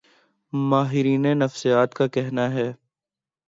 ماہرین 0.53 1.25
نفسیات 1.39 1.93
کا 1.93 2.07
کہنا 2.07 2.51
ہے 2.53 2.71